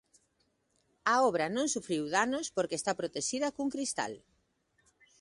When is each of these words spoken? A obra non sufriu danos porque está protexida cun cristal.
A 1.13 1.15
obra 1.29 1.45
non 1.55 1.67
sufriu 1.75 2.03
danos 2.15 2.47
porque 2.55 2.77
está 2.79 2.91
protexida 3.01 3.53
cun 3.55 3.69
cristal. 3.75 4.13